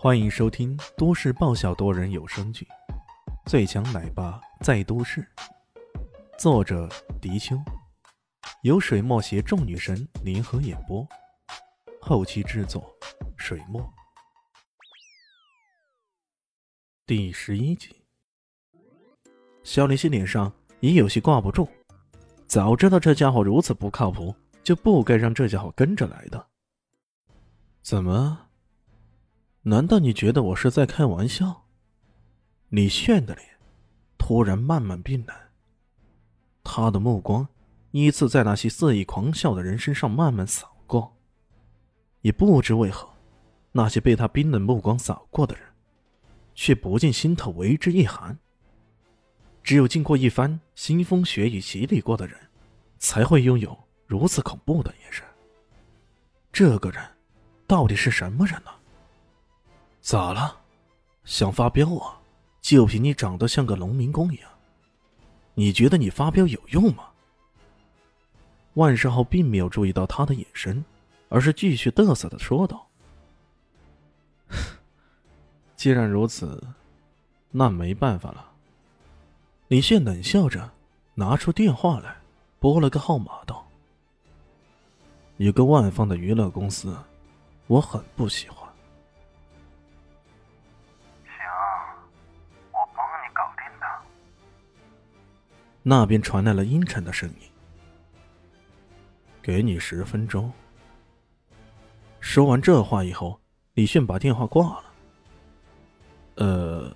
[0.00, 2.64] 欢迎收听都市爆笑多人有声剧
[3.50, 5.26] 《最强奶爸在都市》，
[6.38, 6.88] 作者：
[7.20, 7.60] 迪秋，
[8.62, 11.04] 由水墨携众女神联合演播，
[12.00, 12.88] 后期制作：
[13.36, 13.92] 水墨。
[17.04, 18.04] 第十一集，
[19.64, 21.68] 肖林熙脸上已有些挂不住。
[22.46, 26.46] 早知道这家伙如此不靠谱，就不该让这家伙跟着来的。
[27.82, 28.47] 怎么？
[29.68, 31.64] 难道你觉得我是在开玩笑？
[32.70, 33.46] 李炫的脸
[34.16, 35.36] 突然慢慢变冷，
[36.64, 37.46] 他的目光
[37.90, 41.14] 依次在那些肆意狂笑的人身上慢慢扫过，
[42.22, 43.10] 也不知为何，
[43.72, 45.64] 那些被他冰冷目光扫过的人，
[46.54, 48.38] 却不禁心头为之一寒。
[49.62, 52.40] 只有经过一番腥风血雨洗礼过的人，
[52.98, 55.22] 才会拥有如此恐怖的眼神。
[56.50, 57.06] 这个人
[57.66, 58.70] 到底是什么人呢？
[60.08, 60.56] 咋了？
[61.26, 62.18] 想发飙啊？
[62.62, 64.50] 就凭你长得像个农民工一样，
[65.52, 67.08] 你觉得你发飙有用吗？
[68.72, 70.82] 万世浩并没有注意到他的眼神，
[71.28, 72.86] 而是继续得瑟的说道
[75.76, 76.66] ：“既然如此，
[77.50, 78.52] 那没办法了。”
[79.68, 80.70] 李现冷笑着
[81.16, 82.16] 拿出电话来，
[82.58, 83.68] 拨了个号码道
[85.36, 86.96] ：“有个万方的娱乐公司，
[87.66, 88.66] 我很不喜欢。”
[95.88, 97.48] 那边传来了阴沉的声音
[99.40, 100.52] ：“给你十分钟。”
[102.20, 103.40] 说完这话以后，
[103.72, 104.84] 李炫把电话挂了。
[106.34, 106.94] 呃，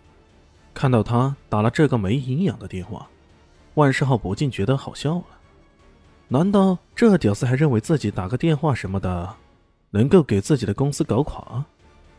[0.74, 3.08] 看到他打了这个没营养的电话，
[3.76, 5.24] 万世浩不禁觉得好笑了。
[6.28, 9.34] 难道这屌丝还认为自己打个电话什么的，
[9.88, 11.64] 能够给自己的公司搞垮？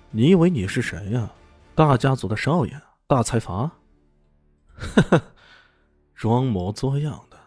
[0.09, 1.31] 你以为你是谁呀？
[1.75, 3.69] 大家族的少爷，大财阀？
[4.75, 5.21] 哈哈。
[6.23, 7.37] 装模作样的，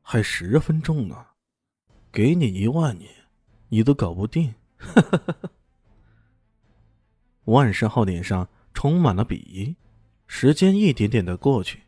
[0.00, 1.26] 还十分钟呢，
[2.12, 3.10] 给你一万年，
[3.68, 4.54] 你都搞不定。
[7.46, 9.74] 万世浩脸上充满了鄙夷。
[10.28, 11.82] 时间一点点的过去，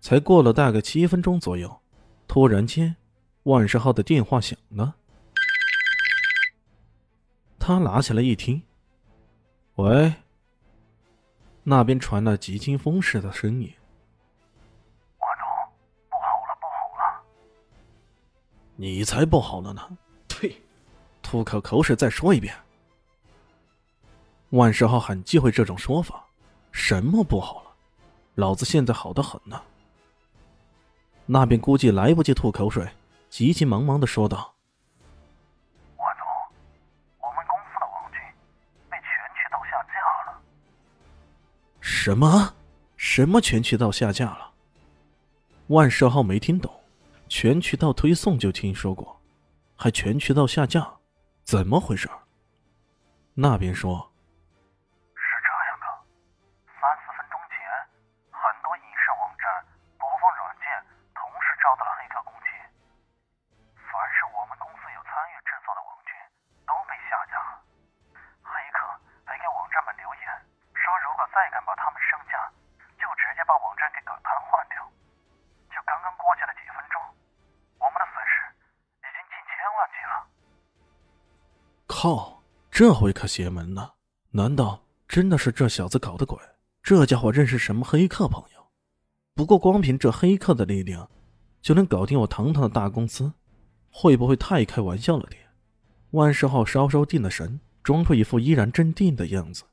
[0.00, 1.80] 才过了大概七分钟左右，
[2.26, 2.96] 突然间，
[3.44, 4.96] 万世浩的电话响了。
[7.56, 8.60] 他拿起来一听，
[9.76, 10.12] 喂，
[11.62, 13.72] 那边传来急惊风似的声音。
[18.76, 19.96] 你才不好了呢！
[20.28, 20.54] 呸！
[21.22, 22.54] 吐口口水再说一遍。
[24.50, 26.24] 万世浩很忌讳这种说法。
[26.72, 27.70] 什么不好了？
[28.34, 29.60] 老子现在好的很呢。
[31.24, 32.86] 那边估计来不及吐口水，
[33.30, 34.54] 急急忙忙的说道
[35.96, 36.26] ：“万总，
[37.18, 38.18] 我们公司的网剧
[38.90, 40.38] 被全渠道下架了。”
[41.80, 42.54] 什么？
[42.98, 44.52] 什么全渠道下架了？
[45.68, 46.75] 万世浩没听懂。
[47.28, 49.20] 全渠道推送就听说过，
[49.74, 50.96] 还全渠道下架，
[51.44, 52.08] 怎么回事？
[53.34, 54.10] 那边说。
[81.98, 83.94] 靠，这回可邪门了！
[84.32, 86.38] 难道真的是这小子搞的鬼？
[86.82, 88.66] 这家伙认识什么黑客朋友？
[89.34, 91.08] 不过光凭这黑客的力量，
[91.62, 93.32] 就能搞定我堂堂的大公司，
[93.88, 95.42] 会不会太开玩笑了点？
[96.10, 99.64] 万世浩稍稍定了神，装出一副依然镇定的样子。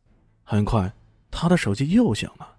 [0.45, 0.93] 很快，
[1.29, 2.55] 他的手机又响了。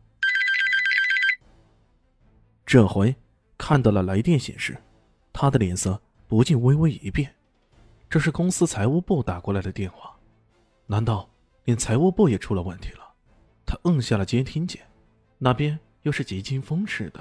[2.67, 3.17] 这回
[3.57, 4.77] 看到了来电显示，
[5.33, 7.35] 他的脸色不禁微微一变。
[8.15, 10.15] 这是公司财务部打过来的电话，
[10.87, 11.29] 难道
[11.65, 13.01] 连财务部也出了问题了？
[13.67, 14.87] 他摁下了接听键，
[15.37, 17.19] 那边又是急惊风似的。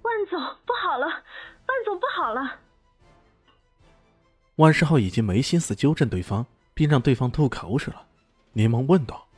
[0.00, 1.06] 万总，不好了！
[1.06, 2.50] 万总，不好了！
[4.56, 8.02] 万世浩已经没心思纠正对方，并让对方吐口水了，
[8.54, 9.28] 连忙问道：“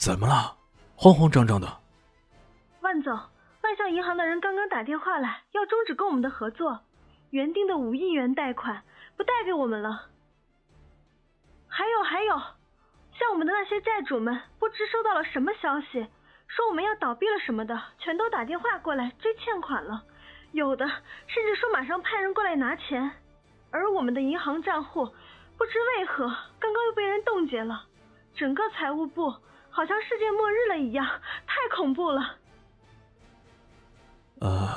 [0.00, 0.56] 怎么了？
[0.96, 1.68] 慌慌张张的。”
[2.80, 6.80] 万总，万象银行的人刚刚打电话来，要终止跟我们的合作，
[7.28, 8.82] 原定的五亿元贷款。
[9.16, 10.08] 不贷给我们了。
[11.68, 12.36] 还有还有，
[13.18, 16.06] 像我们的那些债主们，不知收到了什么消息，
[16.46, 20.04] 说我们要倒闭了什么的，全都打电话过来追欠款了。
[20.52, 20.86] 有的
[21.26, 23.10] 甚至说马上派人过来拿钱。
[23.70, 25.04] 而我们的银行账户，
[25.56, 26.28] 不知为何
[26.60, 27.86] 刚刚又被人冻结了，
[28.36, 29.34] 整个财务部
[29.68, 31.04] 好像世界末日了一样，
[31.44, 32.36] 太恐怖了。
[34.40, 34.68] 呃，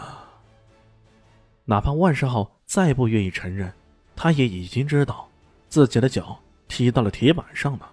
[1.65, 3.71] 哪怕万世浩再不愿意承认，
[4.17, 5.29] 他也已经知道
[5.69, 6.37] 自己的脚
[6.67, 7.89] 踢到了铁板上了。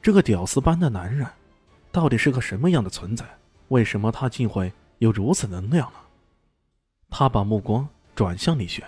[0.00, 1.28] 这个屌丝般的男人，
[1.90, 3.26] 到底是个什么样的存在？
[3.68, 5.98] 为什么他竟会有如此能量呢？
[7.10, 8.86] 他把目光转向李轩，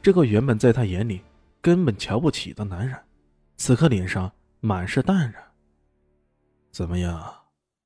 [0.00, 1.20] 这个原本在他眼里
[1.60, 2.96] 根本瞧不起的男人，
[3.56, 4.30] 此刻脸上
[4.60, 5.42] 满是淡然。
[6.70, 7.34] 怎么样，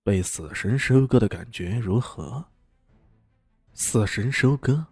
[0.04, 2.44] 被死神收割的感觉如何？
[3.72, 4.84] 死神收割，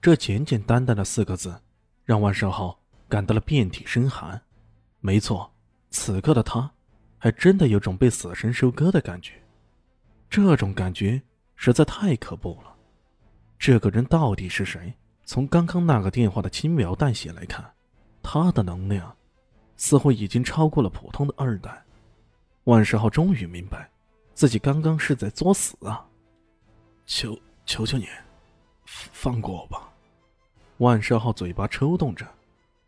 [0.00, 1.60] 这简简单单的四个字，
[2.08, 4.40] 让万少浩感到了遍体生寒。
[5.00, 5.52] 没错，
[5.90, 6.70] 此刻的他。
[7.18, 9.32] 还真的有种被死神收割的感觉，
[10.30, 11.20] 这种感觉
[11.56, 12.74] 实在太可怖了。
[13.58, 14.94] 这个人到底是谁？
[15.24, 17.68] 从刚刚那个电话的轻描淡写来看，
[18.22, 19.14] 他的能量
[19.76, 21.84] 似乎已经超过了普通的二代。
[22.64, 23.90] 万世浩终于明白，
[24.32, 26.06] 自己刚刚是在作死啊！
[27.04, 28.06] 求求求你，
[28.86, 29.87] 放过我吧！
[30.78, 32.26] 万世浩嘴巴抽动着，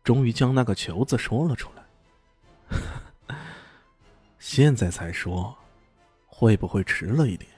[0.03, 3.37] 终于将那个“求”字说了出来。
[4.39, 5.55] 现在才说，
[6.25, 7.49] 会不会迟了一点？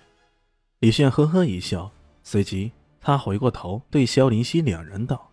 [0.80, 1.92] 李炫呵呵一笑，
[2.24, 5.32] 随即他回过头对萧林熙两人道：“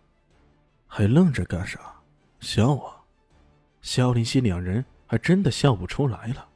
[0.87, 1.79] 还愣着干啥？
[2.39, 2.95] 笑啊！”
[3.81, 6.47] 萧林熙两人还真的笑不出来了。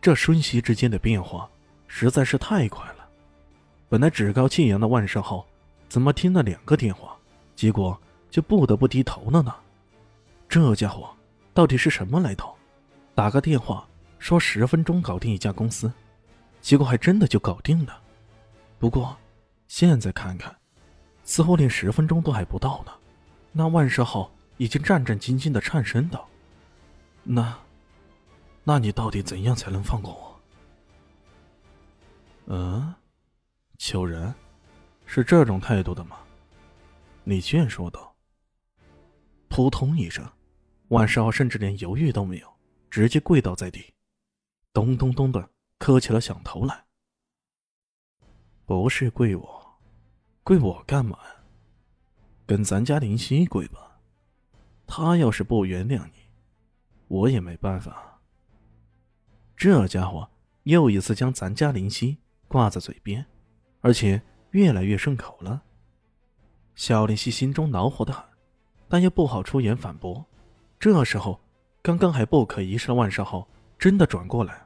[0.00, 1.48] 这瞬息之间的变化
[1.86, 3.08] 实在是太快了。
[3.88, 5.46] 本来趾高气扬的万圣浩，
[5.88, 7.16] 怎么听了两个电话，
[7.62, 7.96] 结果
[8.28, 9.54] 就不得不低头了呢？
[10.48, 11.08] 这家伙
[11.54, 12.52] 到底是什么来头？
[13.14, 13.86] 打个电话。
[14.18, 15.92] 说十分钟搞定一家公司，
[16.60, 18.02] 结果还真的就搞定了。
[18.80, 19.16] 不过，
[19.68, 20.52] 现在看看，
[21.22, 22.90] 似乎连十分钟都还不到呢。
[23.52, 26.28] 那万世浩已经战战兢兢的颤声道
[27.22, 27.56] ：“那，
[28.64, 30.40] 那你到底怎样才能放过我？”
[32.52, 32.92] 嗯，
[33.78, 34.34] 求人，
[35.06, 36.16] 是这种态度的吗？
[37.24, 38.14] 李炫说道。
[39.48, 40.26] 扑通一声，
[40.88, 42.52] 万世浩甚至连犹豫都没有，
[42.90, 43.84] 直接跪倒在地。
[44.72, 46.84] 咚咚咚的磕起了响头来。
[48.64, 49.80] 不是跪我，
[50.42, 51.36] 跪我干嘛呀？
[52.46, 54.00] 跟咱家林夕跪吧。
[54.86, 56.12] 他要是不原谅你，
[57.08, 58.20] 我也没办法。
[59.56, 60.28] 这家伙
[60.64, 63.24] 又一次将咱家林夕挂在嘴边，
[63.80, 65.62] 而且越来越顺口了。
[66.74, 68.24] 小林夕心中恼火的很，
[68.88, 70.24] 但又不好出言反驳。
[70.80, 71.40] 这时候，
[71.82, 73.46] 刚刚还不可一世的万少浩。
[73.78, 74.64] 真的转过来，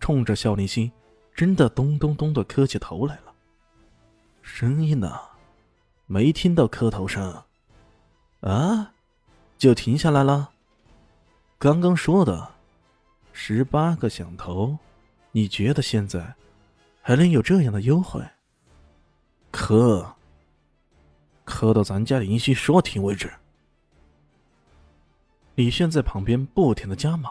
[0.00, 0.90] 冲着肖林星，
[1.34, 3.34] 真的咚咚咚的磕起头来了。
[4.40, 5.20] 声音呢？
[6.06, 7.42] 没听到磕头声。
[8.40, 8.92] 啊？
[9.58, 10.50] 就停下来了？
[11.58, 12.54] 刚刚说的，
[13.34, 14.78] 十八个响头，
[15.32, 16.34] 你觉得现在
[17.02, 18.22] 还能有这样的优惠？
[19.50, 20.15] 磕，
[21.46, 23.32] 磕到咱家林夕说停为止。
[25.54, 27.30] 李炫在旁边不停的加码。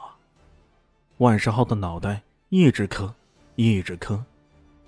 [1.18, 3.14] 万世浩的脑袋一直磕，
[3.56, 4.26] 一直磕，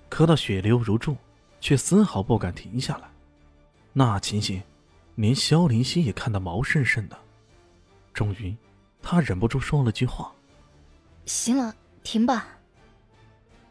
[0.08, 1.16] 磕到血流如注，
[1.60, 3.08] 却丝毫不敢停下来。
[3.92, 4.60] 那情形，
[5.14, 7.16] 连萧林熙也看得毛渗渗的。
[8.12, 8.56] 终于，
[9.00, 10.32] 他忍不住说了句话
[11.24, 12.48] ：“行了，停吧。”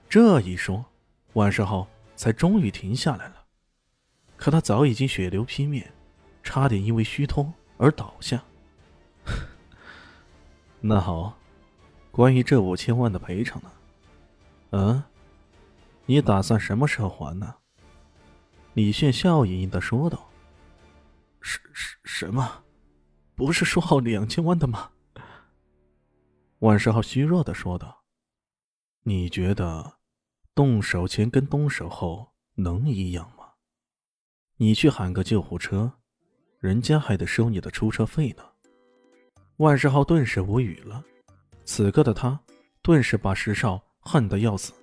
[0.10, 0.86] 这一说，
[1.34, 3.37] 万世浩才终于停下来了。
[4.38, 5.92] 可他早已经血流披面，
[6.42, 8.42] 差点因为虚脱而倒下。
[10.80, 11.38] 那好。
[12.10, 13.72] 关于这五千万的赔偿呢？
[14.72, 15.04] 嗯，
[16.08, 17.54] 你打算什么时候还呢？
[18.74, 20.28] 李炫笑盈盈的说道。
[21.42, 22.64] 什什什么？
[23.36, 24.90] 不是说好两千万的吗？
[26.60, 28.04] 万世浩虚弱的说道。
[29.04, 30.00] 你觉得，
[30.56, 33.32] 动手前跟动手后能一样？
[34.60, 35.92] 你去喊个救护车，
[36.60, 38.44] 人家还得收你的出车费呢。
[39.58, 41.04] 万世浩顿时无语了。
[41.64, 42.40] 此刻的他，
[42.82, 44.74] 顿时把石少恨得要死。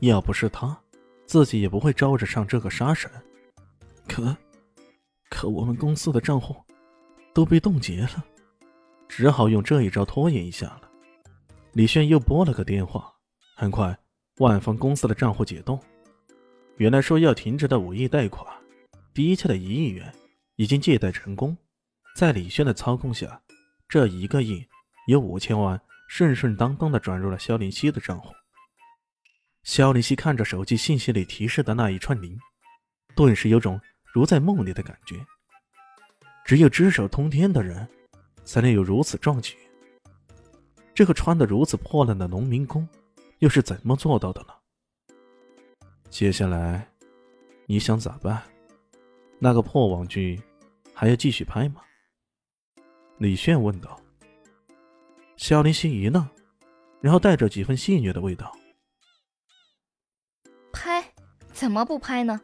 [0.00, 0.78] 要不是他，
[1.26, 3.10] 自己也不会招惹上这个杀神。
[4.06, 4.36] 可，
[5.28, 6.54] 可我们公司的账户
[7.34, 8.24] 都被冻结了，
[9.08, 10.82] 只好用这一招拖延一下了。
[11.72, 13.12] 李炫又拨了个电话，
[13.56, 13.98] 很快，
[14.38, 15.80] 万丰公司的账户解冻。
[16.76, 18.46] 原来说要停止的五亿贷款，
[19.18, 20.14] 低价的一亿元
[20.54, 21.56] 已经借贷成功。
[22.14, 23.42] 在李轩的操控下，
[23.88, 24.64] 这一个亿
[25.08, 25.80] 有五千万。
[26.06, 28.32] 顺顺当当的转入了肖林熙的账户。
[29.64, 32.38] 肖林熙看着手机信息里提示的那一串零，
[33.16, 33.78] 顿时有种
[34.14, 35.16] 如在梦里的感觉。
[36.46, 37.86] 只有只手通天的人，
[38.44, 39.56] 才能有如此壮举。
[40.94, 42.88] 这个穿得如此破烂的农民工，
[43.40, 44.54] 又是怎么做到的呢？
[46.08, 46.88] 接下来，
[47.66, 48.40] 你想咋办？
[49.38, 50.40] 那个破网剧
[50.92, 51.80] 还要继续拍吗？
[53.18, 54.00] 李炫问道。
[55.36, 56.28] 肖林心一愣，
[57.00, 58.52] 然后带着几分戏谑的味道
[60.72, 61.12] ：“拍？
[61.52, 62.40] 怎么不拍呢？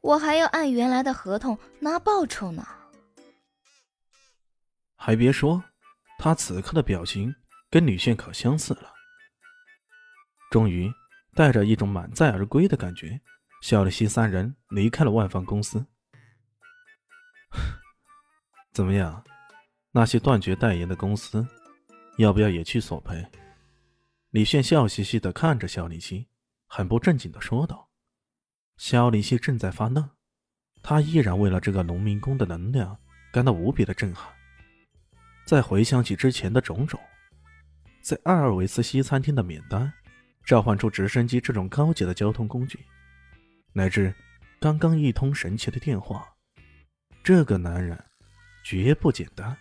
[0.00, 2.66] 我还要按原来的合同拿报酬呢。”
[4.96, 5.62] 还别说，
[6.18, 7.32] 他此刻的表情
[7.70, 8.92] 跟李炫可相似了。
[10.50, 10.92] 终于，
[11.34, 13.20] 带着一种满载而归的感觉，
[13.62, 15.86] 肖林心三人离开了万方公司。
[18.72, 19.24] 怎么样？
[19.92, 21.46] 那些断绝代言的公司？
[22.18, 23.24] 要不要也去索赔？
[24.30, 26.28] 李炫笑嘻嘻的看着肖林熙，
[26.66, 27.88] 很不正经的说道。
[28.76, 30.10] 肖林熙正在发愣，
[30.82, 32.98] 他依然为了这个农民工的能量
[33.32, 34.32] 感到无比的震撼。
[35.46, 36.98] 再回想起之前的种种，
[38.02, 39.92] 在阿尔维斯西餐厅的免单，
[40.44, 42.80] 召唤出直升机这种高级的交通工具，
[43.72, 44.12] 乃至
[44.58, 46.33] 刚刚一通神奇的电话，
[47.24, 48.04] 这个男人
[48.62, 49.56] 绝不简单。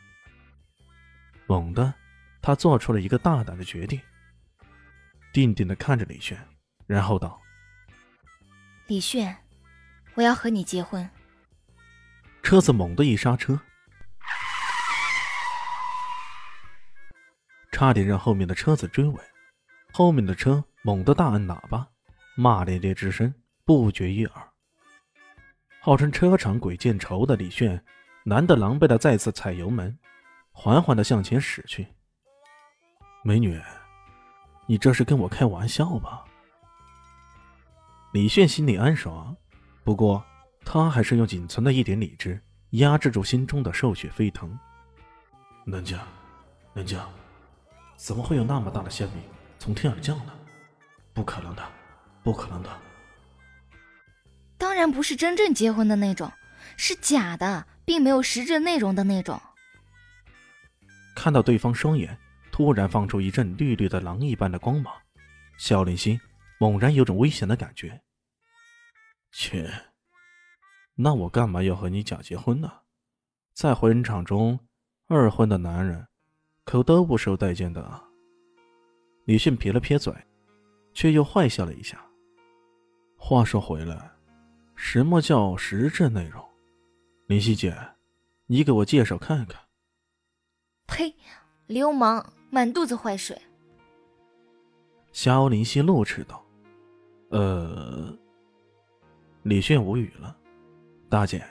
[1.47, 1.91] 猛地。
[2.45, 4.01] 他做出了一个大胆的决定，
[5.31, 6.37] 定定的看着李炫，
[6.85, 7.41] 然后道
[8.87, 9.33] ：“李炫，
[10.15, 11.09] 我要和你结婚。”
[12.43, 13.57] 车子猛地一刹车，
[17.71, 19.23] 差点让后面的车子追尾。
[19.93, 21.87] 后面的车猛地大按喇叭，
[22.35, 24.52] 骂咧咧之声不绝于耳。
[25.85, 27.83] 号称车长鬼见愁的李炫，
[28.23, 29.99] 难得狼狈的再次踩油门，
[30.53, 31.85] 缓缓的向前驶去。
[33.21, 33.61] 美女，
[34.65, 36.23] 你这是跟我开玩笑吧？
[38.13, 39.35] 李炫心里暗爽，
[39.83, 40.23] 不过
[40.63, 44.57] 他还是用仅存的一点理智压制住心中的兽血沸腾。
[45.65, 45.99] 能降，
[46.73, 47.11] 能降，
[47.97, 49.17] 怎么会有那么大的馅饼
[49.59, 50.31] 从天而降呢？
[51.13, 51.63] 不可能的，
[52.23, 52.69] 不可能的。
[54.63, 56.31] 当然不是真正结婚的那种，
[56.77, 59.37] 是假的，并没有实质内容的那种。
[61.13, 62.17] 看到对方双眼。
[62.49, 64.93] 突然放出一阵绿绿的狼一般的光芒，
[65.57, 66.21] 肖林心
[66.59, 67.99] 猛然有种危险的感觉。
[69.31, 69.67] 切，
[70.93, 72.71] 那我干嘛要和你假结婚呢？
[73.55, 74.59] 在婚场中，
[75.07, 76.07] 二婚的男人
[76.63, 78.03] 可都不受待见的啊。
[79.25, 80.13] 李迅撇了撇嘴，
[80.93, 81.99] 却又坏笑了一下。
[83.17, 84.11] 话说回来，
[84.75, 86.43] 什么叫实质内容？
[87.27, 87.75] 林夕姐，
[88.47, 89.61] 你给我介绍看看。
[90.87, 91.15] 呸！
[91.67, 92.33] 流氓！
[92.49, 93.35] 满肚子坏水，
[95.11, 96.45] 肖林熙怒斥道
[97.31, 98.15] ：“呃。”
[99.41, 100.37] 李炫无语了。
[101.09, 101.43] 大姐，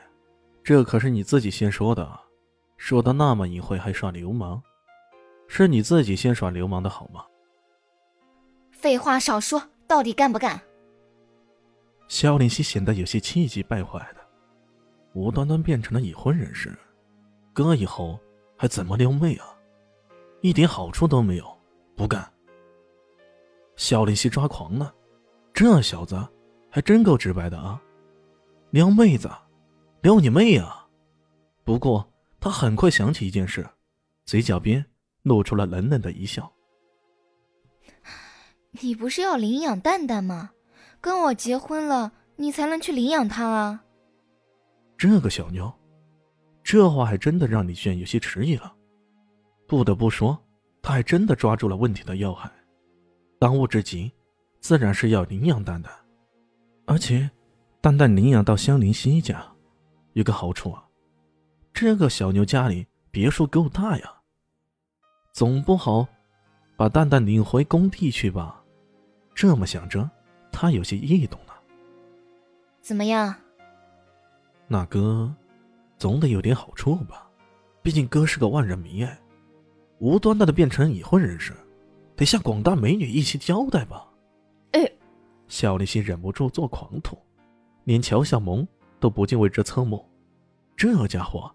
[0.63, 2.21] 这可是你自己先说的，
[2.77, 4.63] 说的那么隐晦，还耍流氓，
[5.49, 7.25] 是你自己先耍流氓的好吗？
[8.71, 10.63] 废话少说，到底干不干？
[12.13, 14.21] 肖林熙显得有些气急败坏的，
[15.15, 16.79] 无端端变成了已婚人士，
[17.55, 18.21] 哥以后
[18.55, 19.47] 还怎么撩妹啊？
[20.43, 21.59] 一点好处都没有，
[21.97, 22.31] 不干。
[23.77, 24.95] 肖林熙抓狂了，
[25.55, 26.23] 这小子
[26.69, 27.81] 还真够直白的啊！
[28.73, 29.31] 撩妹子，
[30.03, 30.87] 撩你妹啊！
[31.65, 32.07] 不过
[32.39, 33.67] 他很快想起一件事，
[34.27, 34.85] 嘴角边
[35.23, 36.53] 露出了冷冷的一笑。
[38.83, 40.51] 你不是要领养蛋蛋吗？
[41.03, 43.85] 跟我结婚了，你才能去领养他啊！
[44.97, 45.71] 这个小妞，
[46.63, 48.73] 这话还真的让李炫有些迟疑了。
[49.67, 50.39] 不得不说，
[50.81, 52.49] 他还真的抓住了问题的要害。
[53.41, 54.13] 当务之急，
[54.61, 55.93] 自然是要领养蛋蛋。
[56.87, 57.29] 而且，
[57.81, 59.45] 蛋蛋领养到香菱西家，
[60.13, 60.85] 有个好处啊，
[61.73, 64.15] 这个小妞家里别墅够大呀。
[65.33, 66.07] 总不好
[66.77, 68.63] 把蛋蛋领回工地去吧？
[69.35, 70.09] 这么想着，
[70.53, 71.55] 他有些异动了。
[72.81, 73.35] 怎么样？
[74.69, 75.35] 那哥，
[75.99, 77.29] 总得有点好处吧？
[77.83, 79.19] 毕竟哥是个万人迷哎。
[79.99, 81.53] 无端端的变成已婚人士，
[82.17, 84.09] 得向广大美女一起交代吧？
[84.73, 84.91] 哎，
[85.49, 87.17] 肖立新忍不住做狂吐，
[87.85, 88.67] 连乔小萌
[88.99, 90.05] 都不禁为之侧目。
[90.77, 91.53] 这家伙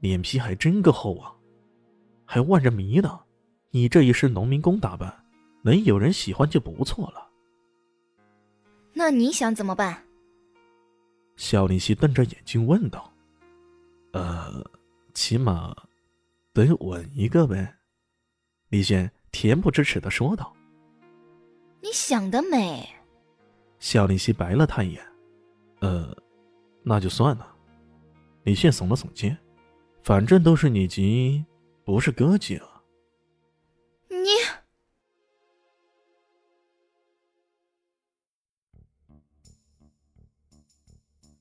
[0.00, 1.34] 脸皮还真够厚啊！
[2.24, 3.20] 还万人迷呢，
[3.70, 5.24] 你这一身农民工打扮，
[5.62, 7.27] 能有人喜欢就不错了。
[8.98, 10.02] 那你想怎么办？
[11.36, 13.12] 肖林熙瞪着眼睛问道
[14.12, 14.68] ：“呃，
[15.14, 15.72] 起码
[16.52, 17.76] 得吻一个呗。”
[18.70, 20.52] 李轩恬不知耻的说道
[21.80, 22.88] ：“你想得美。”
[23.78, 25.06] 肖林熙白了他一眼
[25.78, 26.12] ：“呃，
[26.82, 27.54] 那就算了。”
[28.42, 29.38] 李炫耸了耸肩
[30.02, 31.44] ：“反正都是你急，
[31.84, 32.66] 不是哥急啊。”